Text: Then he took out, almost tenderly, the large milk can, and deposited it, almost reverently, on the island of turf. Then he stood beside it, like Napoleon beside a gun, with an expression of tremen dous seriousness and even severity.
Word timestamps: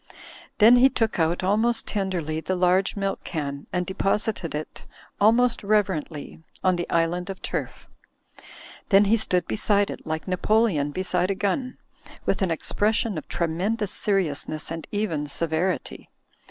Then 0.57 0.77
he 0.77 0.89
took 0.89 1.19
out, 1.19 1.43
almost 1.43 1.85
tenderly, 1.85 2.41
the 2.41 2.55
large 2.55 2.95
milk 2.95 3.23
can, 3.23 3.67
and 3.71 3.85
deposited 3.85 4.55
it, 4.55 4.81
almost 5.19 5.63
reverently, 5.63 6.41
on 6.63 6.75
the 6.75 6.89
island 6.89 7.29
of 7.29 7.39
turf. 7.43 7.87
Then 8.89 9.05
he 9.05 9.15
stood 9.15 9.45
beside 9.47 9.91
it, 9.91 10.07
like 10.07 10.27
Napoleon 10.27 10.89
beside 10.89 11.29
a 11.29 11.35
gun, 11.35 11.77
with 12.25 12.41
an 12.41 12.49
expression 12.49 13.15
of 13.15 13.27
tremen 13.27 13.75
dous 13.75 13.91
seriousness 13.91 14.71
and 14.71 14.87
even 14.91 15.27
severity. 15.27 16.09